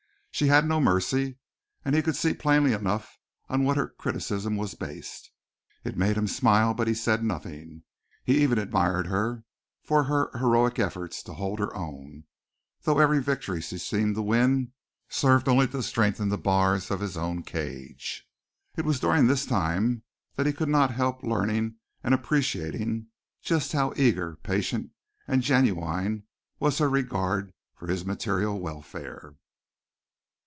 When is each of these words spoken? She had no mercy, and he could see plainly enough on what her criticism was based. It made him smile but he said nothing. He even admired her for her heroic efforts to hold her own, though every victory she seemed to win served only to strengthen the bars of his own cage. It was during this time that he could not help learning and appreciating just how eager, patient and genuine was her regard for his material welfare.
She 0.33 0.47
had 0.47 0.67
no 0.67 0.79
mercy, 0.81 1.37
and 1.85 1.93
he 1.93 2.01
could 2.01 2.15
see 2.15 2.33
plainly 2.33 2.73
enough 2.73 3.19
on 3.47 3.63
what 3.63 3.77
her 3.77 3.89
criticism 3.89 4.55
was 4.57 4.73
based. 4.73 5.29
It 5.83 5.95
made 5.97 6.17
him 6.17 6.25
smile 6.25 6.73
but 6.73 6.87
he 6.87 6.95
said 6.95 7.23
nothing. 7.23 7.83
He 8.23 8.41
even 8.41 8.57
admired 8.57 9.05
her 9.05 9.43
for 9.83 10.05
her 10.05 10.31
heroic 10.35 10.79
efforts 10.79 11.21
to 11.23 11.33
hold 11.33 11.59
her 11.59 11.75
own, 11.75 12.23
though 12.81 12.97
every 12.97 13.21
victory 13.21 13.61
she 13.61 13.77
seemed 13.77 14.15
to 14.15 14.23
win 14.23 14.71
served 15.09 15.47
only 15.47 15.67
to 15.67 15.83
strengthen 15.83 16.29
the 16.29 16.39
bars 16.39 16.89
of 16.89 17.01
his 17.01 17.17
own 17.17 17.43
cage. 17.43 18.27
It 18.75 18.85
was 18.85 18.99
during 19.01 19.27
this 19.27 19.45
time 19.45 20.01
that 20.37 20.47
he 20.47 20.53
could 20.53 20.69
not 20.69 20.89
help 20.91 21.21
learning 21.21 21.75
and 22.03 22.15
appreciating 22.15 23.09
just 23.43 23.73
how 23.73 23.93
eager, 23.95 24.37
patient 24.37 24.89
and 25.27 25.43
genuine 25.43 26.23
was 26.59 26.79
her 26.79 26.89
regard 26.89 27.53
for 27.75 27.85
his 27.89 28.05
material 28.05 28.59
welfare. 28.59 29.35